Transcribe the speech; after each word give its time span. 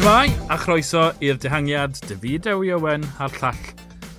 Shmai, 0.00 0.30
a 0.48 0.56
chroeso 0.56 1.00
i'r 1.20 1.36
dehangiad 1.36 1.98
David 2.08 2.46
Ewi 2.48 2.70
Owen 2.72 3.02
a'r 3.20 3.34
llall 3.36 3.66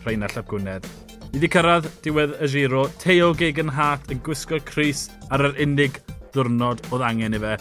Rhain 0.04 0.22
Allap 0.28 0.46
Gwynedd. 0.52 0.84
I 0.86 1.40
wedi 1.40 1.48
cyrraedd 1.56 1.88
diwedd 2.06 2.36
y 2.38 2.50
giro, 2.54 2.84
Teo 3.02 3.32
Gegan 3.34 3.72
Hart 3.74 4.12
yn 4.14 4.20
gwisgo 4.22 4.60
Cris 4.62 5.08
ar 5.34 5.42
yr 5.48 5.58
unig 5.66 5.96
ddwrnod 6.36 6.84
oedd 6.92 7.06
angen 7.08 7.34
i 7.34 7.40
fe. 7.42 7.56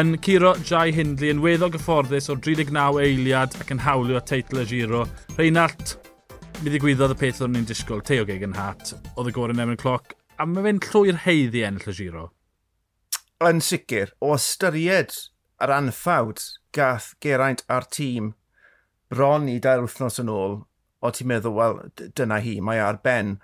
Yn 0.00 0.14
curo 0.24 0.54
Jai 0.64 0.94
Hindley 0.96 1.34
yn 1.34 1.42
weddol 1.44 1.74
gyfforddus 1.74 2.30
o 2.32 2.38
39 2.38 3.02
eiliad 3.02 3.58
ac 3.60 3.74
yn 3.76 3.84
hawlio 3.84 4.22
teitl 4.30 4.62
y 4.62 4.64
giro. 4.70 5.02
Rheinald, 5.34 5.92
mi 6.62 6.72
ddigwyddodd 6.72 7.12
y 7.12 7.18
peth 7.20 7.42
o'n 7.44 7.52
ni'n 7.52 7.68
disgwyl, 7.68 8.00
Teo 8.00 8.24
Gegan 8.30 8.56
Hart, 8.56 8.94
oedd 9.12 9.28
y 9.28 9.34
gorau 9.36 9.60
yn 9.66 9.76
cloc, 9.82 10.16
a 10.40 10.48
mae 10.48 10.64
fe'n 10.70 10.80
llwy'r 10.88 11.20
heiddi 11.26 11.66
ennill 11.68 11.92
y 11.92 11.98
giro. 12.00 12.24
Yn 13.44 13.60
sicr, 13.60 14.16
o 14.24 14.32
ystyried 14.38 15.12
yr 15.62 15.74
anffawd 15.76 16.42
gath 16.74 17.12
Geraint 17.22 17.62
a'r 17.70 17.86
tîm 17.94 18.32
bron 19.12 19.48
i 19.50 19.58
dair 19.60 19.82
wythnos 19.84 20.20
yn 20.22 20.30
ôl, 20.32 20.62
o 21.04 21.10
ti'n 21.12 21.28
meddwl, 21.28 21.56
wel, 21.58 21.80
dyna 22.16 22.38
hi, 22.40 22.58
mae 22.64 22.80
e 22.80 22.84
ar 22.84 23.00
ben. 23.04 23.34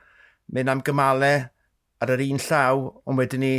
Mynd 0.55 0.73
am 0.73 0.85
gymalau 0.85 1.49
ar 2.01 2.13
yr 2.15 2.23
un 2.25 2.41
llaw, 2.41 2.87
ond 3.05 3.21
wedyn 3.21 3.45
ni, 3.45 3.53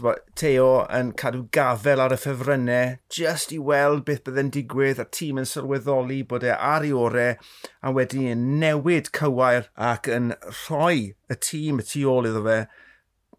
bo, 0.00 0.14
Teo 0.38 0.68
yn 0.96 1.12
cadw 1.20 1.44
gafel 1.54 2.02
ar 2.02 2.14
y 2.16 2.18
ffefrynnau, 2.18 2.98
just 3.14 3.54
i 3.54 3.60
weld 3.70 4.04
beth 4.08 4.24
byddai'n 4.26 4.52
digwydd, 4.56 5.02
a 5.02 5.06
tîm 5.06 5.38
yn 5.42 5.48
sylweddoli 5.48 6.20
bod 6.26 6.46
e 6.46 6.52
ar 6.54 6.86
ei 6.86 6.92
orau, 6.96 7.38
a 7.82 7.94
wedyn 7.94 8.26
ni'n 8.26 8.60
newid 8.64 9.12
cywair 9.16 9.70
ac 9.90 10.10
yn 10.10 10.32
rhoi 10.64 11.12
y 11.30 11.38
tîm 11.38 11.82
y 11.82 11.86
tu 11.86 12.06
ôl 12.10 12.30
iddo 12.30 12.44
fe, 12.46 12.60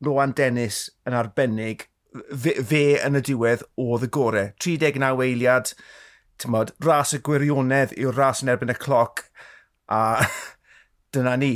Rowan 0.02 0.36
Dennis 0.38 0.86
yn 1.08 1.18
arbennig, 1.18 1.91
fe, 2.14 2.56
fe 2.64 2.84
yn 3.06 3.20
y 3.20 3.23
diwedd 3.26 3.66
oedd 3.80 4.06
y 4.08 4.12
gorau. 4.14 4.54
39 4.64 5.26
eiliad, 5.28 5.73
tymod, 6.42 6.73
ras 6.86 7.16
y 7.16 7.22
gwirionedd 7.26 7.95
yw'r 7.98 8.18
ras 8.18 8.44
yn 8.44 8.52
erbyn 8.53 8.73
y 8.73 8.78
cloc, 8.80 9.26
a 9.92 10.02
dyna 11.16 11.38
ni. 11.40 11.53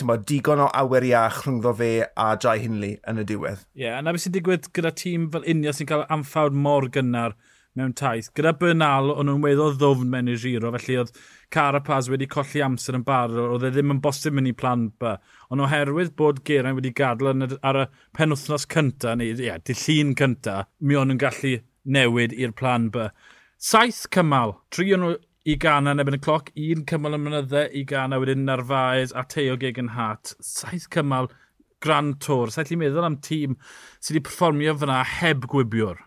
Tymod, 0.00 0.24
digon 0.28 0.62
o 0.64 0.70
awer 0.80 1.04
iach 1.04 1.42
rhwngddo 1.44 1.74
fe 1.76 1.90
a 2.16 2.30
Jai 2.40 2.58
Hinley 2.62 2.96
yn 3.10 3.20
y 3.20 3.26
diwedd. 3.28 3.66
Ie, 3.76 3.84
yeah, 3.84 3.98
a 3.98 4.04
na 4.04 4.14
beth 4.16 4.24
sy'n 4.24 4.36
digwydd 4.36 4.70
gyda 4.76 4.94
tîm 4.96 5.28
fel 5.34 5.44
unio 5.52 5.74
sy'n 5.76 5.90
cael 5.90 6.06
amffawd 6.08 6.56
mor 6.56 6.88
gynnar, 6.92 7.36
mewn 7.78 7.92
taith. 7.96 8.30
Gyda 8.34 8.52
Bernal, 8.58 9.12
o'n 9.14 9.28
nhw'n 9.28 9.44
weddol 9.44 9.76
ddofn 9.78 10.10
mewn 10.10 10.30
i'r 10.32 10.40
giro, 10.42 10.72
felly 10.74 10.98
oedd 11.02 11.12
Carapaz 11.54 12.10
wedi 12.10 12.28
colli 12.30 12.62
amser 12.64 12.98
yn 12.98 13.04
barod, 13.06 13.40
oedd 13.54 13.66
e 13.68 13.72
ddim 13.74 13.94
yn 13.94 14.02
bosib 14.04 14.36
mynd 14.36 14.50
i 14.50 14.54
plan 14.56 14.88
B. 15.00 15.14
Ond 15.50 15.64
oherwydd 15.66 16.14
bod 16.18 16.42
Geraint 16.46 16.78
wedi 16.78 16.92
gadw 16.96 17.30
ar 17.30 17.80
y 17.84 17.86
penwthnos 18.18 18.66
cynta, 18.70 19.16
neu 19.18 19.34
ia, 19.38 19.58
di 19.58 19.76
llun 19.84 20.14
cynta, 20.18 20.60
mi 20.80 20.98
o'n 20.98 21.12
nhw'n 21.12 21.22
gallu 21.22 21.56
newid 21.84 22.34
i'r 22.36 22.54
plan 22.56 22.90
B. 22.94 23.10
Saith 23.60 24.06
cymal, 24.14 24.56
tri 24.74 24.90
o'n 24.94 25.04
nhw 25.04 25.16
i 25.50 25.56
gana 25.60 25.94
yn 25.94 26.02
ebyn 26.02 26.18
y 26.18 26.22
cloc, 26.22 26.50
un 26.54 26.86
cymal 26.88 27.16
y 27.16 27.22
mynydde 27.22 27.68
i 27.76 27.84
gana 27.88 28.18
wedyn 28.20 28.44
Narfaes 28.48 29.14
a 29.16 29.24
Teo 29.28 29.56
Gegan 29.60 29.94
Hart. 29.96 30.34
Saith 30.44 30.90
cymal, 30.92 31.30
Grand 31.80 32.18
Tour. 32.20 32.52
Sa'n 32.52 32.68
ti'n 32.68 32.80
meddwl 32.80 33.06
am 33.08 33.18
tîm 33.24 33.56
sydd 33.98 34.18
wedi 34.18 34.24
performio 34.28 34.76
fyna 34.80 35.00
heb 35.16 35.46
gwibiwr? 35.50 36.02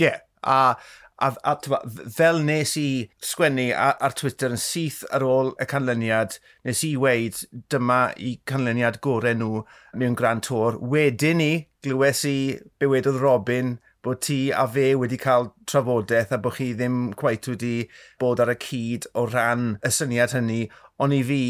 Ie, 0.00 0.06
yeah, 0.06 0.22
a 0.42 0.76
a, 1.22 1.30
a 1.44 1.54
twa, 1.62 1.78
fel 2.10 2.40
nes 2.42 2.74
i 2.80 2.86
sgwennu 3.22 3.68
ar 3.78 4.14
Twitter 4.18 4.52
yn 4.54 4.60
syth 4.60 5.02
ar 5.14 5.24
ôl 5.26 5.52
y 5.62 5.66
canlyniad, 5.70 6.38
nes 6.66 6.82
i 6.86 6.92
weid 6.98 7.38
dyma 7.72 8.00
i 8.18 8.34
canlyniad 8.48 8.98
gorau 9.04 9.36
nhw 9.38 9.62
mewn 9.98 10.18
Grand 10.18 10.44
Tour. 10.46 10.80
Wedyn 10.94 11.38
ni, 11.42 11.52
glywes 11.84 12.24
i 12.28 12.36
bywedodd 12.82 13.20
Robin 13.22 13.76
bod 14.02 14.22
ti 14.26 14.40
a 14.50 14.64
fe 14.66 14.92
wedi 14.98 15.18
cael 15.24 15.52
trafodaeth 15.70 16.34
a 16.34 16.40
bod 16.42 16.56
chi 16.56 16.72
ddim 16.74 17.12
cwaith 17.18 17.52
wedi 17.52 17.74
bod 18.18 18.42
ar 18.42 18.50
y 18.50 18.58
cyd 18.64 19.06
o 19.14 19.28
ran 19.30 19.76
y 19.86 19.92
syniad 19.94 20.34
hynny, 20.34 20.64
ond 21.02 21.14
i 21.14 21.22
fi, 21.26 21.42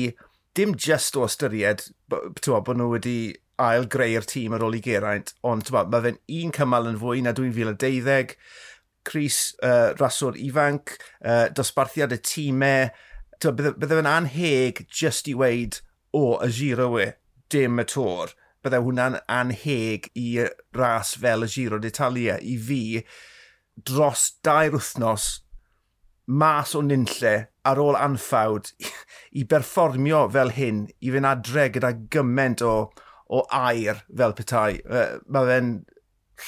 dim 0.52 0.76
just 0.76 1.16
o 1.16 1.25
ystyried 1.25 1.86
bod 2.12 2.76
nhw 2.76 2.91
wedi 2.92 3.16
ail 3.62 3.86
greu'r 3.88 4.26
tîm 4.28 4.56
ar 4.56 4.64
ôl 4.66 4.76
i 4.76 4.82
Geraint, 4.84 5.32
ond 5.47 5.70
mae 5.72 6.04
fe'n 6.04 6.20
un 6.42 6.52
cymal 6.56 6.88
yn 6.91 7.00
fwy 7.00 7.22
na 7.25 7.32
2012, 7.36 8.36
Cris 9.04 9.54
uh, 9.62 9.92
raswr 9.98 10.38
ifanc, 10.38 10.96
uh, 11.24 11.48
dosbarthiad 11.54 12.14
y 12.16 12.20
tîmau. 12.22 12.92
Bydde, 13.42 13.74
fe'n 13.90 14.06
anheg 14.06 14.84
just 14.86 15.26
i 15.26 15.34
weid, 15.34 15.80
o, 16.14 16.38
y 16.44 16.50
giro 16.54 16.92
we, 16.92 17.08
dim 17.50 17.82
y 17.82 17.86
tor. 17.90 18.34
Bydde 18.62 18.78
hwnna'n 18.84 19.18
anheg 19.26 20.06
i 20.14 20.44
ras 20.78 21.16
fel 21.18 21.48
y 21.48 21.50
giro 21.50 21.80
d'Italia 21.82 22.38
i 22.38 22.54
fi 22.62 22.82
dros 23.74 24.28
dair 24.44 24.70
wythnos 24.76 25.40
mas 26.26 26.74
o 26.78 26.82
nynlle 26.82 27.32
ar 27.66 27.80
ôl 27.82 27.98
anffawd 27.98 28.70
i 29.38 29.44
berfformio 29.48 30.26
fel 30.32 30.52
hyn 30.56 30.84
i 31.00 31.10
fynd 31.14 31.28
adre 31.28 31.69
gyda 31.74 31.92
gymaint 32.14 32.62
o, 32.66 32.74
o 33.28 33.42
air 33.58 34.04
fel 34.16 34.36
petai. 34.38 34.78
Uh, 34.86 35.19
mae 35.26 35.48
fe'n 35.50 35.72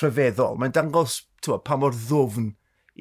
rhyfeddol. 0.01 0.59
Mae'n 0.61 0.75
dangos 0.77 1.21
twa, 1.45 1.61
pa 1.65 1.79
mor 1.81 1.95
ddwfn 1.97 2.53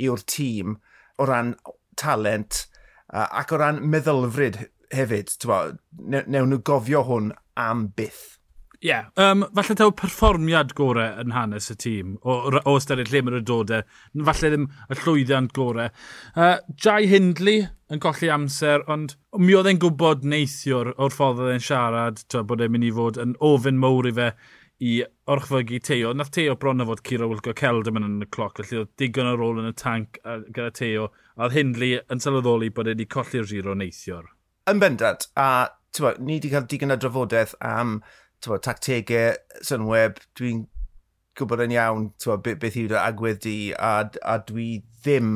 yw'r 0.05 0.23
tîm 0.29 0.77
o 1.21 1.27
ran 1.29 1.55
talent 1.99 2.65
uh, 3.13 3.27
ac 3.29 3.53
o 3.53 3.59
ran 3.61 3.81
meddylfryd 3.89 4.63
hefyd. 4.93 5.35
Twa, 5.41 5.65
ne 5.99 6.23
newn 6.27 6.53
nhw 6.53 6.63
gofio 6.65 7.03
hwn 7.07 7.33
am 7.59 7.89
byth. 7.97 8.39
Ie, 8.83 8.89
yeah. 8.89 9.05
um, 9.15 9.45
falle 9.55 9.77
taw 9.79 9.93
perfformiad 9.95 10.73
gorau 10.75 11.21
yn 11.21 11.31
hanes 11.31 11.69
y 11.71 11.75
tîm, 11.79 12.17
o, 12.19 12.33
o 12.51 12.73
ystyried 12.75 13.13
lle 13.13 13.21
mae'r 13.23 13.45
dodau, 13.47 13.79
e, 13.79 14.25
falle 14.27 14.49
ddim 14.51 14.65
y 14.67 14.97
llwyddiant 14.99 15.53
gorau. 15.55 15.93
Uh, 16.35 16.57
Jai 16.75 17.07
Hindley 17.07 17.61
yn 17.93 18.01
colli 18.03 18.27
amser, 18.33 18.83
ond 18.91 19.15
mi 19.39 19.55
oedd 19.55 19.69
e'n 19.71 19.79
gwybod 19.79 20.27
neithiwr 20.27 20.91
o'r 20.97 21.15
ffordd 21.15 21.39
oedd 21.45 21.53
e'n 21.53 21.63
siarad, 21.63 22.25
bod 22.49 22.65
e'n 22.65 22.75
mynd 22.75 22.89
i 22.89 22.91
fod 22.97 23.21
yn 23.23 23.37
ofyn 23.53 23.79
mowr 23.79 24.11
i 24.11 24.13
fe 24.19 24.27
i 24.83 24.93
orchfygu 25.31 25.79
Teo. 25.83 26.11
Nath 26.17 26.31
Teo 26.35 26.55
bron 26.59 26.83
o 26.83 26.87
fod 26.89 27.03
Ciro 27.07 27.29
Wilco 27.31 27.53
Celdam 27.55 28.01
yn 28.01 28.25
y 28.25 28.27
cloc, 28.33 28.59
felly 28.59 28.81
oedd 28.81 28.91
digon 28.99 29.29
ar 29.29 29.43
ôl 29.43 29.61
yn 29.61 29.69
y 29.69 29.75
tank 29.79 30.19
gyda 30.25 30.73
Teo, 30.75 31.07
a 31.37 31.45
oedd 31.45 31.55
Hindley 31.55 32.01
yn 32.11 32.23
sylweddoli 32.23 32.71
bod 32.75 32.89
wedi 32.91 33.07
colli'r 33.09 33.47
giro 33.49 33.77
neithiwr. 33.79 34.27
Yn 34.71 34.83
bendant, 34.83 35.29
a 35.39 35.47
tywa, 35.95 36.13
ni 36.19 36.37
wedi 36.39 36.51
cael 36.51 36.67
digon 36.69 36.95
o 36.95 36.99
drafodaeth 36.99 37.55
am 37.69 37.97
tywa, 38.43 38.59
tactegau 38.63 39.63
synweb. 39.63 40.19
Dwi'n 40.39 40.65
gwybod 41.39 41.63
yn 41.65 41.75
iawn 41.77 42.11
tywa, 42.21 42.39
beth, 42.43 42.79
yw'r 42.83 42.99
agwedd 42.99 43.43
di, 43.45 43.57
a, 43.77 43.95
a 44.03 44.37
dwi 44.49 44.69
ddim 45.05 45.35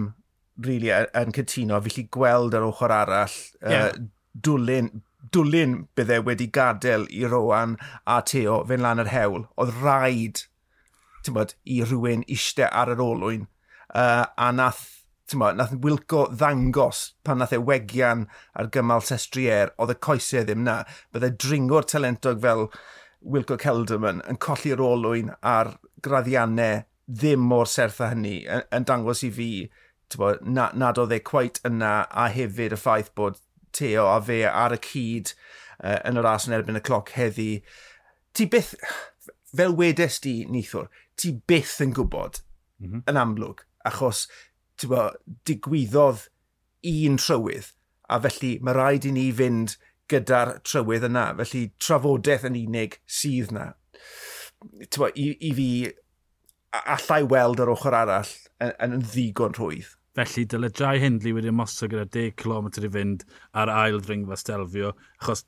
really 0.66 0.92
yn 0.92 1.36
cytuno. 1.36 1.80
Felly 1.88 2.08
gweld 2.14 2.58
ar 2.58 2.68
ochr 2.68 2.94
arall, 3.00 3.40
yeah. 3.62 3.94
uh, 3.94 4.08
dwlyn, 4.48 4.92
dwlyn 5.34 5.80
bydde 5.98 6.22
wedi 6.28 6.48
gadael 6.54 7.08
i 7.14 7.26
Rowan 7.26 7.76
a 8.06 8.22
Teo 8.22 8.62
fe'n 8.68 8.84
lan 8.86 9.02
yr 9.04 9.12
hewl. 9.14 9.48
Oedd 9.58 9.74
rhaid 9.82 10.46
bod, 11.34 11.56
i 11.66 11.82
rhywun 11.84 12.26
eistedd 12.32 12.72
ar 12.72 12.92
yr 12.94 13.02
olwyn. 13.04 13.48
Uh, 13.88 14.26
a 14.38 14.52
nath, 14.56 14.84
bod, 15.34 15.58
nath 15.60 15.74
Wilco 15.84 16.28
ddangos 16.32 17.02
pan 17.28 17.42
nath 17.42 17.56
e 17.56 17.60
wegian 17.60 18.28
ar 18.56 18.70
gymal 18.74 19.04
sestrier, 19.06 19.74
oedd 19.78 19.96
y 19.96 19.98
coesau 20.08 20.46
ddim 20.48 20.64
na. 20.68 20.82
Bydde 21.14 21.34
dringo'r 21.44 21.88
talentog 21.90 22.40
fel 22.44 22.68
Wilco 23.22 23.58
Celderman 23.60 24.22
yn 24.30 24.40
colli'r 24.44 24.84
olwyn 24.84 25.34
ar 25.42 25.74
graddiannau 26.06 26.86
ddim 27.08 27.44
mor 27.50 27.68
serth 27.72 28.02
a 28.04 28.12
hynny 28.12 28.42
yn, 28.46 28.64
yn 28.76 28.88
dangos 28.88 29.24
i 29.24 29.32
fi 29.34 29.50
bod, 30.16 30.44
na, 30.44 30.70
nad 30.76 31.00
oedd 31.02 31.16
e 31.16 31.20
cwait 31.24 31.60
yna 31.68 31.94
a 32.08 32.28
hefyd 32.32 32.76
y 32.76 32.80
ffaith 32.80 33.14
bod 33.16 33.40
Teo 33.78 34.08
a 34.12 34.18
fe 34.24 34.42
ar 34.50 34.76
y 34.76 34.82
cyd 34.84 35.34
uh, 35.84 36.00
yn 36.08 36.20
yr 36.20 36.28
ras 36.28 36.48
yn 36.50 36.58
erbyn 36.58 36.80
y 36.80 36.84
cloc 36.84 37.14
heddi. 37.18 37.52
Ti 38.34 38.48
byth, 38.52 38.74
fel 39.56 39.76
wedes 39.78 40.20
di 40.24 40.40
nithwr, 40.50 40.90
ti 41.18 41.34
byth 41.50 41.80
yn 41.86 41.96
gwybod 41.98 42.42
mm 42.82 42.90
-hmm. 42.90 43.04
yn 43.10 43.22
amlwg, 43.22 43.64
achos 43.88 44.26
bo, 44.86 45.10
digwyddodd 45.48 46.28
un 46.88 47.18
trywydd, 47.22 47.72
a 48.10 48.20
felly 48.24 48.58
mae 48.64 48.76
rhaid 48.78 49.08
i 49.10 49.14
ni 49.16 49.28
fynd 49.36 49.78
gyda'r 50.12 50.58
trywydd 50.68 51.08
yna, 51.10 51.30
felly 51.42 51.64
trafodaeth 51.82 52.46
yn 52.48 52.60
unig 52.62 53.00
sydd 53.20 53.54
yna. 53.54 53.72
Bo, 54.98 55.10
i, 55.14 55.32
I 55.50 55.54
fi 55.58 55.70
allai 56.78 57.24
weld 57.32 57.64
yr 57.64 57.74
ochr 57.74 57.98
arall 57.98 58.34
yn, 58.64 58.74
yn 58.86 59.00
ddigon 59.02 59.58
rhwydd. 59.58 59.96
Felly 60.18 60.46
dyle 60.50 60.72
Jai 60.74 60.98
Hindley 61.04 61.36
wedi 61.36 61.52
ymosod 61.52 61.92
gyda 61.94 62.08
10 62.16 62.34
km 62.42 62.72
i 62.82 62.90
fynd 62.96 63.26
ar 63.54 63.70
ail 63.70 64.00
ddringfa 64.02 64.38
stelfio, 64.42 64.96
achos 65.22 65.44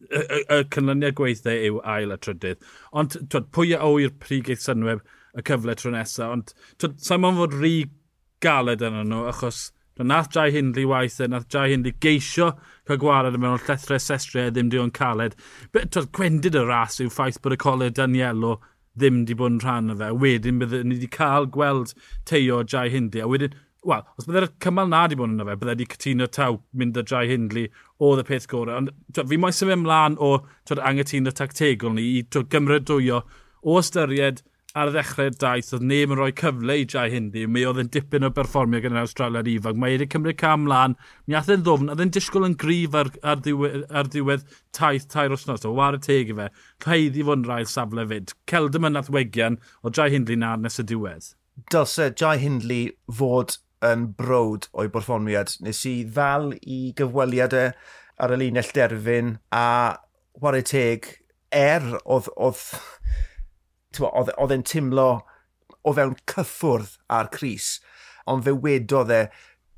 y, 0.00 0.18
y, 0.18 0.40
y 0.56 0.64
cynlyniad 0.74 1.16
gweithiau 1.18 1.64
yw 1.68 1.80
ail 1.96 2.14
a 2.14 2.18
trydydd. 2.18 2.64
Ond 2.98 3.16
twyd, 3.30 3.50
pwy 3.54 3.74
a 3.76 3.82
o'r 3.86 4.14
prig 4.22 4.50
eich 4.50 4.64
synweb 4.64 5.04
y 5.38 5.44
cyfle 5.46 5.76
tro 5.78 5.92
nesaf, 5.94 6.32
ond 6.34 6.54
twyd, 6.82 6.96
sa'n 7.04 7.22
mwyn 7.22 7.38
fod 7.38 7.58
rhy 7.58 7.74
galed 8.42 8.82
yn 8.88 8.98
nhw, 9.04 9.20
achos 9.30 9.68
twyd, 9.98 10.08
nath 10.10 10.32
Jai 10.34 10.48
Hindley 10.54 10.88
waithau, 10.88 11.28
e, 11.28 11.32
nath 11.34 11.46
Jai 11.54 11.68
Hindley 11.74 11.94
geisio 12.02 12.52
cael 12.88 13.00
gwared 13.02 13.38
yn 13.38 13.44
mewn 13.44 13.62
llethre 13.68 14.00
sestre 14.02 14.48
ddim 14.50 14.72
di 14.72 14.82
o'n 14.82 14.94
caled. 14.94 15.38
Twyd, 15.74 16.10
gwendid 16.16 16.58
y 16.58 16.64
ras 16.66 16.98
yw 17.02 17.14
ffaith 17.14 17.38
bod 17.44 17.54
y 17.54 17.60
coleg 17.68 17.94
Danielo 17.98 18.56
ddim 18.98 19.22
di 19.26 19.38
bod 19.38 19.54
yn 19.54 19.62
rhan 19.62 19.94
o 19.94 19.98
fe. 19.98 20.10
Wedyn 20.24 20.58
bydde 20.58 20.82
ni 20.84 20.98
wedi 20.98 21.10
cael 21.14 21.46
gweld 21.54 21.94
teio 22.26 22.64
Jai 22.66 22.88
Hindley, 22.90 23.22
a 23.22 23.30
wedyn 23.30 23.54
Wel, 23.86 24.02
os 24.18 24.26
byddai'r 24.26 24.48
cymal 24.64 24.88
na 24.90 25.04
di 25.06 25.14
bod 25.18 25.30
yna 25.30 25.44
fe, 25.46 25.54
byddai 25.60 25.76
di 25.78 25.86
cytuno 25.86 26.26
taw 26.34 26.56
mynd 26.80 26.98
y 26.98 27.02
drai 27.06 27.28
Hindley 27.30 27.68
oedd 28.02 28.24
y 28.24 28.26
peth 28.26 28.48
gorau. 28.50 28.80
Ond 28.80 28.90
twa, 29.14 29.24
fi 29.30 29.38
moyn 29.38 29.54
symud 29.54 29.76
ymlaen 29.76 30.16
o 30.18 30.32
twyd, 30.66 30.82
angytuno 30.82 31.30
tactegol 31.30 31.94
ni 31.94 32.06
i 32.16 32.24
twyd, 32.26 32.48
gymrydwyo 32.50 33.20
o 33.62 33.76
ystyried 33.78 34.42
ar 34.78 34.90
y 34.90 34.94
ddechrau'r 34.96 35.36
daith 35.40 35.70
oedd 35.76 35.86
neb 35.90 36.10
yn 36.12 36.18
rhoi 36.18 36.32
cyfle 36.40 36.74
i 36.82 36.88
Jai 36.90 37.06
Hindi, 37.14 37.46
mi 37.46 37.62
oedd 37.66 37.78
yn 37.84 37.92
dipyn 37.94 38.26
o 38.26 38.32
berfformio 38.34 38.82
gan 38.82 38.98
yr 38.98 39.04
Australia 39.04 39.44
ifanc. 39.54 39.78
Mae 39.78 39.94
wedi 39.94 40.08
cymryd 40.10 40.40
cam 40.42 40.66
mlaen, 40.66 40.98
mi 41.26 41.38
ath 41.38 41.52
e'n 41.54 41.62
ddofn, 41.62 41.92
oedd 41.94 42.02
e'n 42.02 42.12
disgwyl 42.18 42.48
yn 42.50 42.58
grif 42.58 42.98
ar, 42.98 43.12
ar, 43.22 43.38
ddiwedd, 43.44 43.86
ar 43.88 44.10
ddiwedd 44.10 44.44
taith 44.76 45.06
tair 45.14 45.34
osnos, 45.38 45.64
o 45.64 45.72
war 45.78 45.96
y 45.96 46.02
teg 46.02 46.34
i 46.34 46.38
fe, 46.40 46.50
rhaid 46.84 47.16
i 47.16 47.24
fod 47.30 47.44
yn 47.44 47.48
rhaid 47.48 47.70
safle 47.70 48.08
fyd. 48.10 48.34
Celdym 48.50 48.90
yn 48.90 49.00
athwegian 49.00 49.62
o 49.82 49.94
Jai 49.94 50.10
Hindley 50.14 50.42
na 50.42 50.56
nes 50.58 50.82
y 50.82 50.86
diwedd. 50.90 51.32
Dylse 51.72 52.12
Jai 52.14 52.36
Hindley 52.42 52.92
fod 53.10 53.56
yn 53.84 54.08
brod 54.18 54.68
o'i 54.72 54.90
borfformiad. 54.92 55.54
Nes 55.64 55.84
i 55.88 56.02
ddal 56.04 56.52
i 56.60 56.80
gyfweliadau 56.98 57.72
ar 58.18 58.34
y 58.34 58.38
linell 58.40 58.72
derfyn 58.74 59.36
a 59.54 59.66
ware 60.42 60.62
teg 60.66 61.06
er 61.54 61.84
oedd, 62.04 62.30
oedd, 62.36 62.62
oedd, 64.00 64.32
oedd 64.36 64.54
e'n 64.54 64.66
timlo 64.66 65.10
o 65.82 65.94
fewn 65.96 66.16
cyffwrdd 66.28 66.98
a'r 67.14 67.30
Cris, 67.32 67.78
ond 68.28 68.44
fe 68.44 68.54
wedodd 68.64 69.12
e, 69.14 69.22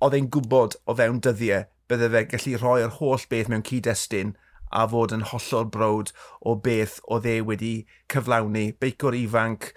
oedd 0.03 0.17
e'n 0.17 0.31
gwybod 0.33 0.79
o 0.89 0.97
fewn 0.99 1.21
dyddiau 1.25 1.67
bydde 1.91 2.09
fe 2.15 2.25
gallu 2.33 2.57
rhoi'r 2.59 2.97
holl 2.99 3.27
beth 3.31 3.51
mewn 3.51 3.67
cyd-destun 3.67 4.35
a 4.81 4.87
fod 4.91 5.15
yn 5.17 5.27
hollol 5.31 5.67
brod 5.75 6.13
o 6.47 6.55
beth 6.67 6.99
oedd 7.15 7.27
e 7.27 7.37
wedi 7.47 7.73
cyflawni 8.13 8.67
beicwr 8.83 9.17
ifanc 9.19 9.73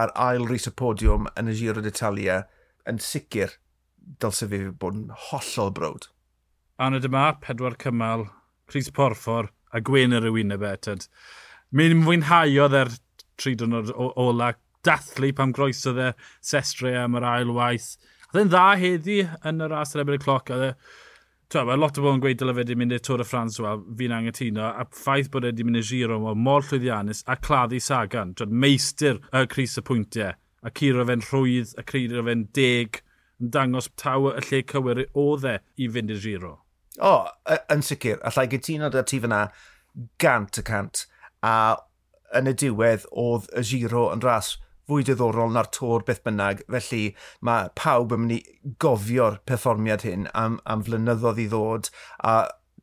a'r 0.00 0.12
ail 0.26 0.44
rhys 0.48 0.68
y 0.68 0.74
podiwm 0.80 1.30
yn 1.40 1.50
y 1.52 1.56
Giro 1.60 1.84
d'Italia 1.84 2.42
yn 2.90 3.00
sicr, 3.02 3.56
dylse 4.22 4.48
fi 4.50 4.62
bod 4.70 4.98
yn 4.98 5.08
hollol 5.28 5.72
brod. 5.74 6.10
Anna 6.78 7.00
dyma, 7.02 7.30
pedwar 7.42 7.78
cymal, 7.80 8.28
Rhys 8.72 8.90
Porffor 8.90 9.50
a 9.72 9.80
Gwen 9.80 10.14
yr 10.16 10.28
ywyn 10.30 10.54
y 10.54 10.60
betyd. 10.60 11.06
Mi'n 11.76 12.04
fwynhau 12.06 12.52
oedd 12.66 12.76
er 12.76 12.92
tri 13.40 13.54
dwrnod 13.58 13.92
ola 13.96 14.52
dathlu 14.86 15.32
pam 15.36 15.52
groeso 15.56 15.94
dde 15.96 16.12
sestre 16.44 16.94
am 17.00 17.18
yr 17.18 17.26
ail 17.26 17.52
waith. 17.56 17.96
Oedd 18.30 18.44
e'n 18.44 18.52
dda 18.52 18.68
heddi 18.80 19.18
yn 19.48 19.64
yr 19.66 19.74
as 19.80 19.94
yr 19.94 20.04
ebyn 20.04 20.18
y 20.18 20.22
cloc. 20.22 20.52
Oedd 20.54 20.68
e, 20.68 21.64
mae 21.66 21.78
lot 21.78 21.98
o 21.98 22.04
bobl 22.04 22.18
yn 22.18 22.22
gweud 22.24 22.40
dyle 22.40 22.54
fe 22.54 22.62
wedi 22.62 22.78
mynd 22.78 22.96
i'r 22.96 23.04
Tôr 23.06 23.22
y 23.22 23.26
Ffrans 23.26 23.58
wel, 23.62 23.84
fi'n 23.98 24.14
angytuno, 24.16 24.70
a 24.70 24.86
ffaith 24.94 25.30
bod 25.34 25.46
e 25.46 25.52
wedi 25.52 25.66
mynd 25.66 25.80
i'r 25.82 25.90
giro 25.90 26.18
mor 26.34 26.66
llwyddiannus 26.66 27.24
a 27.26 27.38
claddu 27.40 27.80
Sagan, 27.82 28.34
meistr 28.50 29.20
y 29.32 29.46
Cris 29.50 29.78
y 29.80 29.86
Pwyntiau 29.86 30.34
a 30.66 30.72
curo 30.74 31.06
fe'n 31.06 31.24
rhwydd, 31.28 31.74
a 31.78 31.84
curo 31.86 32.24
fe'n 32.26 32.46
deg, 32.56 33.00
yn 33.40 33.52
dangos 33.54 33.88
taw 34.00 34.30
y 34.32 34.44
lle 34.48 34.62
cywir 34.72 35.04
o 35.14 35.26
dde 35.40 35.58
i 35.78 35.88
fynd 35.92 36.12
i'r 36.14 36.22
giro. 36.24 36.52
O, 36.96 37.12
oh, 37.12 37.56
yn 37.72 37.84
sicr. 37.84 38.20
Allai 38.26 38.46
gytuno 38.50 38.90
da 38.92 39.04
ti 39.04 39.20
fyna 39.20 39.46
gant 40.22 40.60
y 40.60 40.64
cant. 40.66 41.04
A 41.44 41.76
yn 42.36 42.50
y 42.50 42.54
diwedd 42.58 43.04
oedd 43.12 43.50
y 43.56 43.64
giro 43.68 44.08
yn 44.14 44.24
ras 44.24 44.56
fwy 44.86 45.02
diddorol 45.06 45.50
na'r 45.54 45.68
tor 45.74 46.04
beth 46.06 46.22
bynnag, 46.26 46.62
felly 46.70 47.02
mae 47.46 47.70
pawb 47.78 48.14
yn 48.14 48.22
mynd 48.22 48.36
i 48.36 48.74
gofio'r 48.82 49.40
perfformiad 49.48 50.06
hyn 50.06 50.28
am, 50.38 50.60
am 50.64 50.84
flynyddoedd 50.86 51.42
i 51.42 51.48
ddod, 51.50 51.90
a 52.22 52.36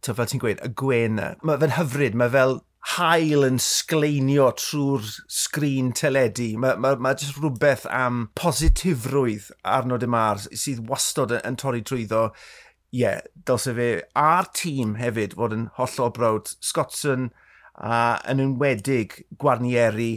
ty, 0.04 0.12
fel 0.12 0.28
ti'n 0.28 0.44
gweud, 0.44 0.64
y 0.68 0.72
gwen, 0.82 1.22
mae 1.48 1.62
fe'n 1.62 1.76
hyfryd, 1.78 2.18
mae 2.20 2.34
fel 2.34 2.58
hael 2.92 3.46
yn 3.48 3.60
sgleinio 3.64 4.50
trwy'r 4.60 5.06
sgrin 5.32 5.94
teledu. 5.96 6.50
Mae, 6.60 6.76
mae, 6.84 7.00
mae 7.00 7.16
jyst 7.20 7.40
rhywbeth 7.40 7.86
am 7.88 8.28
positifrwydd 8.40 9.50
Arno 9.64 9.98
de 10.02 10.10
Mars 10.12 10.50
sydd 10.52 10.84
wastod 10.90 11.32
yn, 11.38 11.44
yn 11.48 11.60
torri 11.60 11.84
trwyddo. 11.88 12.28
Ie, 12.94 13.00
yeah, 13.06 13.24
dylse 13.48 13.74
fe 13.78 13.90
a'r 14.20 14.52
tîm 14.54 14.98
hefyd 15.00 15.38
fod 15.40 15.56
yn 15.56 15.68
hollol 15.80 16.14
brawd. 16.18 16.54
Scottson 16.62 17.32
a 17.74 18.20
yn 18.30 18.44
enwedig 18.44 19.22
Gwarnieri 19.42 20.12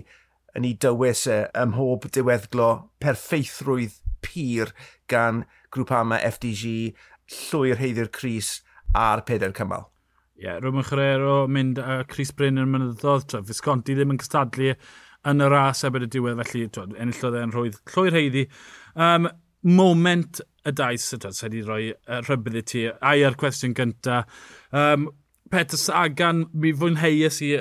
yn 0.57 0.67
ei 0.67 0.75
dywys 0.83 1.27
e 1.31 1.43
ym 1.57 1.75
mhob 1.75 2.09
diweddglo 2.13 2.71
perffeithrwydd 3.01 4.01
pyr 4.27 4.73
gan 5.13 5.45
grŵp 5.73 5.93
ama 6.03 6.19
FDG 6.19 6.73
llwy'r 7.37 7.81
heiddi'r 7.81 8.11
Cris 8.13 8.59
a'r 8.97 9.23
peder 9.29 9.55
cymal. 9.57 9.89
Ie, 10.37 10.45
yeah, 10.45 10.59
Roman 10.61 10.85
Chorero 10.85 11.47
mynd 11.49 11.79
a 11.81 12.03
uh, 12.03 12.05
Chris 12.05 12.29
Bryn 12.37 12.61
yn 12.61 12.69
mynyddodd, 12.69 13.23
twyd, 13.31 13.47
Fisconti 13.49 13.95
ddim 13.97 14.11
yn 14.13 14.19
cystadlu 14.21 14.75
yn 15.31 15.41
y 15.41 15.47
ras 15.49 15.81
ebyd 15.89 16.05
y 16.05 16.09
diwedd, 16.13 16.43
felly 16.43 16.67
enillodd 17.01 17.39
e'n 17.41 17.55
rhwydd 17.55 17.79
llwy'r 17.95 18.19
heiddi. 18.19 18.43
Um, 19.01 19.31
moment 19.65 20.43
y 20.69 20.75
dais, 20.77 21.07
twyd, 21.09 21.25
sydd 21.39 21.57
wedi 21.57 21.63
rhoi 21.65 21.87
uh, 21.95 22.21
rhybydd 22.27 22.59
i 22.61 22.65
ti, 22.69 22.83
ai 23.01 23.25
ar 23.25 23.39
cwestiwn 23.41 23.73
gyntaf. 23.79 24.45
Um, 24.77 25.09
Peter 25.49 25.81
Sagan, 25.81 26.45
mi 26.53 26.75
fwynheus 26.77 27.41
i 27.47 27.55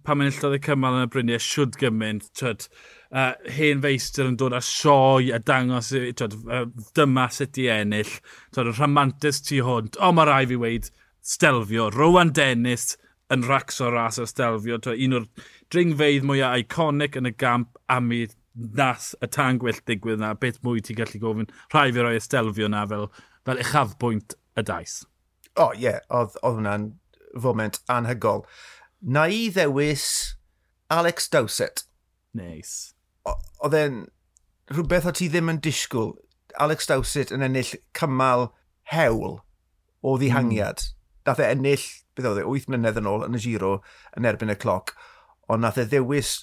pan 0.00 0.22
mae'n 0.22 0.32
illodd 0.32 0.56
y 0.56 0.62
cymal 0.64 0.96
yn 1.02 1.04
y 1.04 1.12
bryniau, 1.12 1.44
siwd 1.50 1.76
gymaint, 1.84 2.32
twyd, 2.40 2.64
uh, 3.12 3.34
hen 3.58 3.84
feistr 3.84 4.30
yn 4.30 4.40
dod 4.40 4.56
â 4.56 4.62
sioi 4.64 5.28
a 5.36 5.42
dangos, 5.52 5.92
twyd, 5.92 6.40
uh, 6.48 6.64
dyma 6.96 7.28
sut 7.28 7.60
i 7.60 7.68
ennill, 7.76 8.16
twyd, 8.56 8.72
rhamantus 8.72 9.44
tu 9.44 9.60
hwnt, 9.68 10.00
o 10.00 10.14
mae 10.16 10.32
rai 10.32 10.42
fi 10.48 10.60
weid, 10.64 10.88
stelfio. 11.22 11.90
Rowan 11.90 12.32
Dennis 12.34 12.96
yn 13.32 13.46
racs 13.48 13.80
o 13.80 13.90
ras 13.90 14.18
o 14.18 14.26
stelfio. 14.28 14.78
Un 14.92 15.16
o'r 15.18 15.26
dringfeidd 15.72 16.26
mwyaf 16.28 16.58
iconic 16.64 17.16
yn 17.18 17.30
y 17.30 17.34
gamp 17.38 17.78
a 17.88 18.00
mi 18.02 18.26
nath 18.54 19.12
y 19.24 19.30
tan 19.32 19.60
gwyllt 19.62 19.84
digwydd 19.88 20.20
na. 20.20 20.34
Beth 20.34 20.60
mwy 20.66 20.82
ti'n 20.84 20.98
gallu 20.98 21.22
gofyn 21.22 21.50
rhai 21.72 21.88
fi 21.94 22.04
roi 22.04 22.16
estelfio 22.18 22.68
na 22.68 22.84
fel, 22.90 23.08
fel 23.46 23.62
uchafbwynt 23.62 24.36
y 24.58 24.66
daes. 24.68 25.02
O, 25.56 25.68
oh, 25.68 25.72
ie. 25.76 25.86
Yeah. 25.86 26.02
Oedd 26.12 26.36
hwnna'n 26.42 26.90
foment 27.40 27.80
anhygol. 27.92 28.44
Na 29.02 29.26
i 29.30 29.46
ddewis 29.52 30.06
Alex 30.92 31.30
Dowsett. 31.32 31.86
Neis. 32.36 32.92
Nice. 33.24 33.38
Oedd 33.62 33.76
e'n 33.78 34.02
rhywbeth 34.72 35.06
o 35.06 35.12
ti 35.14 35.28
ddim 35.30 35.50
yn 35.52 35.60
disgwyl. 35.62 36.16
Alex 36.60 36.88
Dowsett 36.90 37.32
yn 37.32 37.44
ennill 37.46 37.70
cymal 37.96 38.50
hewl 38.92 39.38
o 40.02 40.18
ddihangiad. 40.18 40.82
Mm 40.82 41.01
Dath 41.26 41.42
e 41.42 41.48
ennill, 41.52 41.84
beth 42.16 42.28
oedd 42.30 42.42
e, 42.42 42.46
8 42.48 42.70
mlynedd 42.72 43.00
yn 43.02 43.10
ôl 43.10 43.26
yn 43.28 43.38
y 43.38 43.42
giro 43.42 43.76
yn 44.18 44.28
erbyn 44.28 44.52
y 44.52 44.58
cloc, 44.58 44.94
ond 45.48 45.64
nath 45.64 45.80
e 45.80 45.86
ddewis 45.88 46.34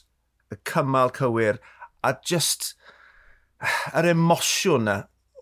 y 0.53 0.57
cymal 0.69 1.13
cywir 1.15 1.59
a 2.05 2.15
just 2.25 2.73
yr 3.93 4.07
emosiwn 4.13 4.87
na 4.87 4.97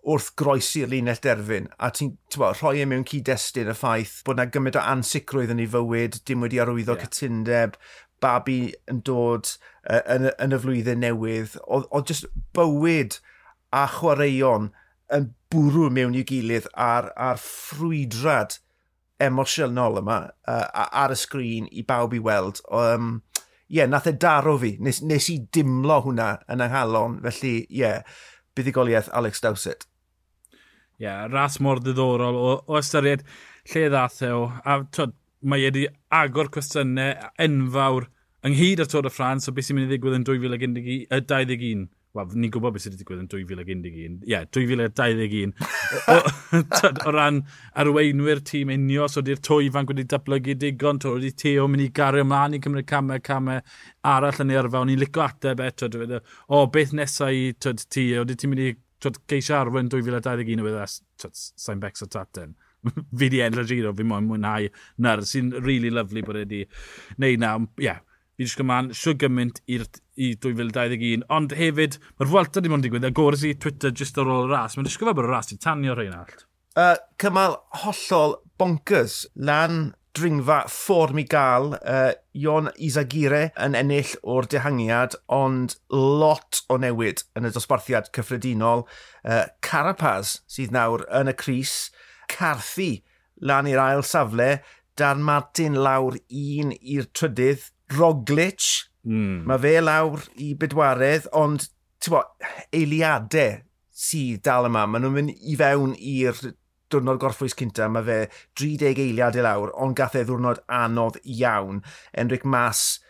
wrth 0.08 0.32
groesi'r 0.40 0.90
linell 0.90 1.20
derfyn 1.22 1.68
a 1.84 1.90
ti'n 1.94 2.14
rhoi 2.38 2.80
e 2.82 2.86
mewn 2.88 3.06
cyd-destun 3.08 3.70
y 3.72 3.76
ffaith 3.76 4.18
bod 4.26 4.38
na 4.40 4.46
gymaint 4.52 4.78
o 4.78 4.84
ansicrwydd 4.94 5.52
yn 5.54 5.62
ei 5.64 5.70
fywyd, 5.70 6.20
dim 6.26 6.44
wedi 6.44 6.60
arwyddo 6.62 6.96
yeah. 6.96 7.08
cytundeb, 7.08 7.76
babi 8.22 8.60
yn 8.90 9.02
dod 9.06 9.50
uh, 9.88 10.02
yn, 10.14 10.30
yn 10.34 10.54
y 10.56 10.60
flwyddyn 10.62 11.02
newydd, 11.04 11.58
oedd 11.66 12.08
just 12.10 12.28
bywyd 12.56 13.18
a 13.74 13.84
chwaraeon 13.98 14.70
yn 15.14 15.28
bwrw 15.52 15.90
mewn 15.94 16.16
i'w 16.18 16.26
gilydd 16.28 16.70
a'r, 16.88 17.12
ar 17.16 17.40
ffrwydrad 17.42 18.58
emosiynol 19.22 20.00
yma 20.02 20.18
uh, 20.48 20.64
ar 20.86 21.14
y 21.14 21.18
sgrin 21.18 21.68
i 21.70 21.84
bawb 21.86 22.14
i 22.14 22.22
weld. 22.22 22.62
Um, 22.70 23.18
ie, 23.68 23.80
yeah, 23.80 23.90
nath 23.90 24.08
e 24.08 24.14
daro 24.14 24.56
fi. 24.60 24.76
Nes, 24.80 25.02
nes 25.04 25.28
i 25.32 25.38
dimlo 25.54 26.00
hwnna 26.06 26.30
yn 26.52 26.64
yng. 26.64 27.18
Felly, 27.26 27.54
ie, 27.66 27.82
yeah, 27.82 28.18
buddigoliaeth 28.56 29.10
Alex 29.12 29.42
Dowsett. 29.44 29.88
Ie, 30.98 31.06
yeah, 31.06 31.26
ras 31.30 31.58
mor 31.62 31.82
ddiddorol 31.82 32.38
o, 32.38 32.54
o 32.66 32.78
ystyried 32.80 33.26
lle 33.72 33.88
ddath 33.92 34.22
e 34.26 34.32
o. 34.34 34.46
A 34.64 34.80
twyd, 34.94 35.14
mae 35.42 35.68
wedi 35.68 35.84
agor 36.14 36.50
cwestiynau 36.54 37.28
enfawr 37.44 38.08
ynghyd 38.48 38.82
â'r 38.82 38.90
Tôr 38.90 39.06
y 39.06 39.12
Ffrans 39.12 39.50
o 39.50 39.54
beth 39.54 39.68
sy'n 39.68 39.78
mynd 39.78 39.88
i 39.88 39.96
ddigwydd 39.96 40.18
yn 40.20 40.26
2021. 40.26 41.86
Wel, 42.18 42.32
ni'n 42.34 42.50
gwybod 42.54 42.74
beth 42.74 42.82
sydd 42.84 42.96
wedi 42.96 43.04
digwydd 43.04 43.20
yn 43.22 43.28
2011. 43.30 44.16
Ie, 44.26 44.32
yeah, 44.32 44.46
2021. 44.54 45.52
o, 46.10 46.16
o, 46.58 46.90
o 47.06 47.12
ran 47.14 47.40
arweinwyr 47.78 48.42
tîm 48.48 48.72
unio, 48.74 49.06
so 49.12 49.22
di'r 49.22 49.38
twy 49.44 49.70
fan 49.74 49.86
wedi 49.90 50.06
datblygu 50.10 50.56
digon, 50.58 50.98
to 51.02 51.14
wedi 51.14 51.30
teo 51.44 51.68
mynd 51.70 51.86
i 51.86 51.88
gario 51.94 52.26
ymlaen 52.26 52.58
i 52.58 52.62
cymryd 52.64 52.88
camau, 52.90 53.22
camau 53.22 53.62
arall 54.14 54.42
yn 54.44 54.54
ei 54.54 54.60
arfa, 54.62 54.82
O'n 54.82 54.92
i'n 54.94 55.02
licio 55.02 55.24
ateb 55.24 55.62
eto, 55.62 55.90
o, 55.94 56.22
o, 56.58 56.64
beth 56.74 56.94
nesau 56.98 57.34
i 57.34 57.52
twyd, 57.54 57.86
ti, 57.86 58.08
e, 58.14 58.22
o, 58.22 58.26
di 58.26 58.38
ti'n 58.38 58.54
mynd 58.54 58.64
i 58.66 58.72
twyd, 59.04 59.22
geisio 59.30 59.58
arwen 59.60 59.90
2021 59.92 60.64
o 60.64 60.66
wedi'i 60.66 61.30
sain 61.38 61.82
becs 61.82 62.02
o 62.02 62.10
taten. 62.10 62.56
fi 63.18 63.28
di 63.30 63.40
enll 63.42 63.62
y 63.62 63.66
giro, 63.68 63.94
fi 63.96 64.06
moyn 64.06 64.26
mwynhau 64.28 64.68
nyr, 65.04 65.24
sy'n 65.26 65.54
really 65.62 65.90
lovely 65.94 66.22
bod 66.26 66.38
wedi 66.42 66.64
wneud 67.16 67.42
na. 67.42 67.56
Ie, 67.58 67.88
yeah, 67.88 68.02
fi 68.38 68.46
ddysgu 68.46 68.62
man, 68.62 68.92
siw 68.94 69.16
gymaint 69.18 69.58
i 69.66 69.80
2021, 70.38 71.24
ond 71.34 71.54
hefyd, 71.58 71.96
mae'r 72.20 72.30
fwelta 72.30 72.62
ddim 72.62 72.76
ond 72.76 72.84
digwydd, 72.86 73.06
a 73.08 73.10
gores 73.14 73.42
i 73.42 73.56
Twitter 73.58 73.90
just 73.90 74.18
ar 74.18 74.30
ôl 74.30 74.46
y 74.46 74.52
ras, 74.52 74.76
mae'n 74.78 74.86
disgwyl 74.86 75.10
bod 75.18 75.26
y 75.26 75.32
ras 75.32 75.50
i 75.50 75.58
tanio 75.58 75.96
Reinald. 75.98 76.44
Uh, 76.78 76.94
cymal 77.18 77.56
hollol 77.82 78.36
bonkers, 78.60 79.24
lan 79.34 79.88
dringfa 80.14 80.60
ffordd 80.70 81.16
mi 81.18 81.24
gael, 81.26 81.72
uh, 81.82 82.12
Ion 82.38 82.70
Isagire 82.78 83.48
yn 83.58 83.74
ennill 83.78 84.14
o'r 84.22 84.46
dehangiad, 84.54 85.18
ond 85.34 85.74
lot 85.90 86.62
o 86.70 86.78
newid 86.78 87.24
yn 87.34 87.50
y 87.50 87.52
dosbarthiad 87.54 88.12
cyffredinol. 88.14 88.86
Uh, 89.26 89.48
Carapaz 89.66 90.38
sydd 90.46 90.70
nawr 90.78 91.02
yn 91.10 91.34
y 91.34 91.34
Cris, 91.38 91.88
Carthy 92.30 93.00
lan 93.42 93.66
i'r 93.66 93.82
ail 93.82 94.06
safle, 94.06 94.60
Dan 94.98 95.22
Martin 95.22 95.76
lawr 95.78 96.16
un 96.26 96.72
i'r 96.74 97.04
trydydd, 97.14 97.68
Roglic, 97.96 98.64
mm. 99.08 99.44
mae 99.48 99.62
fe 99.62 99.74
lawr 99.80 100.24
i 100.44 100.52
bedwaredd, 100.58 101.28
ond 101.36 101.68
bo, 102.08 102.22
eiliadau 102.74 103.58
sydd 103.98 104.44
dal 104.46 104.68
yma, 104.68 104.86
maen 104.86 105.04
nhw'n 105.04 105.16
mynd 105.16 105.46
i 105.50 105.56
fewn 105.58 105.94
i'r 105.98 106.38
diwrnod 106.92 107.20
gorffwys 107.20 107.56
cynta, 107.58 107.88
mae 107.92 108.06
fe 108.06 108.18
30 108.60 109.02
eiliadau 109.02 109.44
lawr, 109.44 109.72
ond 109.82 109.96
gath 109.98 110.16
e 110.16 110.24
ddwrnod 110.24 110.62
anodd 110.72 111.18
iawn. 111.24 111.82
Enric 112.16 112.46
Mas, 112.48 113.00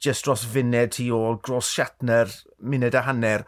just 0.00 0.24
dros 0.26 0.46
funed 0.48 0.94
tu 0.96 1.10
ôl, 1.14 1.38
Gros 1.44 1.70
Shatner, 1.74 2.32
muned 2.58 2.96
a 2.96 3.04
hanner. 3.06 3.44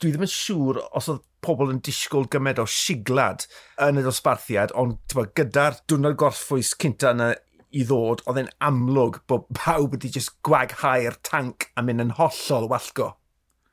Dwi 0.00 0.10
ddim 0.10 0.26
yn 0.26 0.32
siŵr 0.32 0.82
os 0.98 1.08
oedd 1.12 1.22
pobl 1.42 1.72
yn 1.72 1.80
disgwyl 1.82 2.28
gymed 2.30 2.60
o 2.62 2.66
siglad 2.70 3.46
yn 3.82 4.00
y 4.00 4.04
dosbarthiad, 4.04 4.74
ond 4.78 4.98
tywa, 5.10 5.28
gyda'r 5.38 5.80
diwrnod 5.86 6.18
gorffwys 6.18 6.74
cynta 6.78 7.14
yna 7.14 7.32
i 7.72 7.84
ddod, 7.88 8.22
oedd 8.28 8.42
e'n 8.42 8.52
amlwg 8.68 9.18
bod 9.30 9.48
pawb 9.56 9.96
wedi 9.96 10.12
just 10.12 10.34
gwaghau'r 10.46 11.18
tank 11.26 11.70
a 11.76 11.84
mynd 11.84 12.04
yn 12.04 12.14
hollol 12.18 12.68
wallgo. 12.70 13.12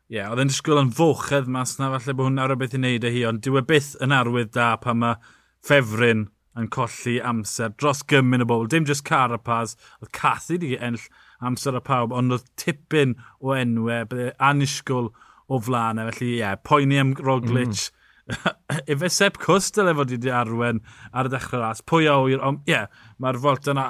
Ie, 0.10 0.18
yeah, 0.18 0.32
oedd 0.32 0.42
e'n 0.42 0.50
disgwyl 0.50 0.82
yn 0.82 0.94
fwchedd 0.98 1.50
mas 1.54 1.76
na, 1.78 1.92
falle 1.94 2.16
bod 2.18 2.30
hwnna 2.32 2.48
rhywbeth 2.50 2.74
i 2.74 2.82
wneud 2.82 3.06
â 3.06 3.14
hi, 3.14 3.24
ond 3.30 3.44
dyw 3.46 3.60
e 3.62 3.66
byth 3.70 3.92
yn 4.02 4.16
arwydd 4.16 4.56
da 4.56 4.72
pan 4.82 5.02
mae 5.04 5.20
ffefryn 5.68 6.28
yn 6.60 6.70
colli 6.74 7.20
amser 7.32 7.76
dros 7.78 8.02
gymyn 8.10 8.44
y 8.44 8.48
bobl. 8.50 8.68
Dim 8.72 8.88
just 8.90 9.06
Carapaz, 9.08 9.76
oedd 10.02 10.12
Cathy 10.16 10.58
di 10.64 10.74
enll 10.80 11.06
amser 11.46 11.78
y 11.78 11.84
pawb, 11.86 12.16
ond 12.16 12.36
oedd 12.36 12.48
tipyn 12.60 13.16
o 13.40 13.54
enwau, 13.56 14.08
bydde 14.10 14.34
anisgwl 14.50 15.12
o 15.50 15.62
flaen 15.66 16.02
e. 16.02 16.10
Felly, 16.10 16.32
ie, 16.34 16.42
yeah, 16.42 16.58
poeni 16.66 17.00
am 17.02 17.14
Roglic, 17.20 17.76
mm. 17.76 17.99
Efe 18.92 19.10
Sepp 19.10 19.40
Cwstel 19.42 19.92
efo 19.92 20.06
wedi 20.06 20.32
arwen 20.34 20.82
ar 21.12 21.30
y 21.30 21.34
dechrau 21.34 21.64
ras. 21.64 21.84
Pwy 21.86 22.10
a 22.10 22.18
wyr, 22.24 22.42
ond 22.46 22.66
ie, 22.68 22.76
yeah, 22.76 22.90
mae'r 23.22 23.40
volt 23.42 23.70
yna 23.72 23.86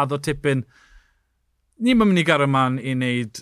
addo 0.00 0.20
tipyn. 0.22 0.64
Ni'n 1.80 2.00
mynd 2.00 2.20
i 2.20 2.26
garo 2.28 2.48
man 2.50 2.78
i 2.80 2.94
wneud 2.94 3.40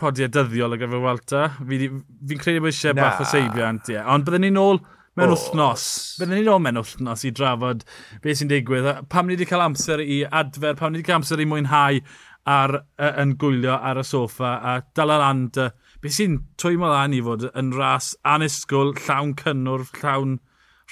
podiau 0.00 0.30
dyddiol 0.32 0.76
y 0.76 0.80
gyfer 0.80 1.04
Welta. 1.04 1.44
Fi'n 1.60 2.02
fi 2.28 2.40
credu 2.40 2.64
bod 2.64 2.72
eisiau 2.72 2.96
bach 2.98 3.22
o 3.22 3.28
seibiant, 3.28 3.90
ie. 3.90 3.98
Yeah. 3.98 4.10
Ond 4.10 4.26
byddwn 4.26 4.46
ni'n 4.48 4.60
ôl 4.60 4.82
mewn 5.18 5.28
oh. 5.28 5.36
wythnos. 5.36 5.86
Byddwn 6.20 6.38
ni'n 6.40 6.52
ôl 6.52 6.62
mewn 6.64 6.80
wythnos 6.80 7.24
i 7.28 7.32
drafod 7.36 7.86
beth 8.24 8.40
sy'n 8.40 8.50
digwydd. 8.52 8.90
Pam 9.12 9.28
ni 9.28 9.36
wedi 9.36 9.48
cael 9.48 9.66
amser 9.66 10.02
i 10.02 10.22
adfer, 10.26 10.76
pam 10.78 10.92
ni 10.92 11.00
wedi 11.00 11.08
cael 11.10 11.20
amser 11.20 11.42
i 11.42 11.48
mwynhau 11.48 12.02
ar, 12.48 12.78
uh, 12.80 13.12
yn 13.22 13.36
gwylio 13.38 13.76
ar 13.76 14.00
y 14.00 14.06
soffa 14.06 14.56
a 14.58 14.78
dal 14.96 15.12
ar 15.14 15.28
and 15.28 15.60
uh, 15.60 15.70
Beth 16.02 16.16
sy'n 16.16 16.32
twymo 16.58 16.88
lan 16.90 17.12
i 17.14 17.20
fod 17.22 17.44
yn 17.54 17.68
ras 17.76 18.08
anusgwl, 18.26 18.88
llawn 19.04 19.36
cynnwrf, 19.38 19.92
llawn 20.00 20.32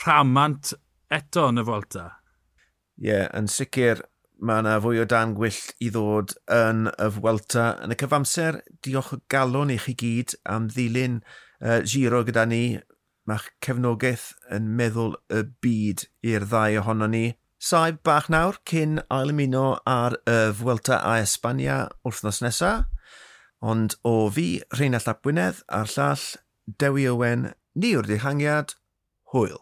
rhamant 0.04 0.70
eto 1.10 1.48
yn 1.50 1.58
y 1.58 1.64
Volta? 1.66 2.04
Ie, 3.00 3.08
yeah, 3.08 3.24
yn 3.34 3.48
sicr 3.50 4.04
mae 4.38 4.62
yna 4.62 4.76
fwy 4.84 5.00
o 5.02 5.06
dan 5.10 5.32
gwyllt 5.34 5.72
i 5.82 5.88
ddod 5.90 6.36
yn 6.54 6.86
y 6.92 7.08
Fwelta. 7.16 7.64
Yn 7.82 7.90
y 7.90 7.96
cyfamser, 7.98 8.60
diolch 8.86 9.10
o 9.16 9.18
galon 9.32 9.72
i 9.74 9.80
chi 9.82 9.96
gyd 9.98 10.36
am 10.46 10.70
ddilyn 10.70 11.18
uh, 11.24 11.80
giro 11.82 12.22
gyda 12.28 12.46
ni. 12.46 12.62
Mae'ch 13.26 13.50
cefnogaeth 13.66 14.30
yn 14.54 14.70
meddwl 14.78 15.18
y 15.26 15.42
byd 15.64 16.06
i'r 16.22 16.46
ddau 16.46 16.78
ohono 16.84 17.10
ni. 17.10 17.24
Saib 17.58 17.98
bach 18.06 18.30
nawr 18.30 18.62
cyn 18.62 19.02
ailymuno 19.10 19.66
ar 19.90 20.20
y 20.22 20.38
Fwelta 20.62 21.02
a 21.02 21.18
Espania 21.26 21.82
wrthnos 22.06 22.40
nesaf. 22.46 22.86
Ond 23.60 23.96
o 24.08 24.30
fi, 24.32 24.62
Rheinald 24.72 25.08
Ap 25.12 25.22
Gwynedd, 25.24 25.60
a'r 25.68 25.90
llall, 25.92 26.22
Dewi 26.80 27.06
Owen, 27.10 27.50
ni 27.76 27.92
o'r 27.96 28.08
dihangiad, 28.08 28.76
hwyl. 29.34 29.60